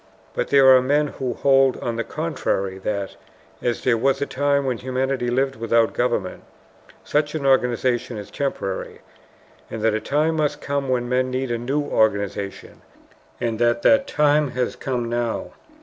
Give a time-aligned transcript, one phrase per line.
[0.33, 3.17] But there are men who hold on the contrary that,
[3.61, 6.41] as there was a time when humanity lived without government,
[7.03, 9.01] such an organization is temporary,
[9.69, 12.81] and that a time must come when men need a new organization,
[13.39, 15.51] and that that time has come now.